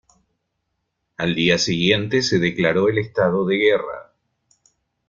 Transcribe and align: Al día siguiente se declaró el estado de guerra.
Al 1.17 1.35
día 1.35 1.59
siguiente 1.59 2.23
se 2.23 2.39
declaró 2.39 2.87
el 2.89 2.97
estado 2.97 3.45
de 3.45 3.55
guerra. 3.57 4.11